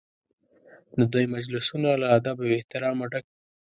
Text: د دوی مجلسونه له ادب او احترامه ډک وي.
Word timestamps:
د 0.97 1.01
دوی 1.13 1.25
مجلسونه 1.35 1.89
له 2.01 2.07
ادب 2.17 2.37
او 2.43 2.55
احترامه 2.57 3.05
ډک 3.11 3.25
وي. 3.29 3.33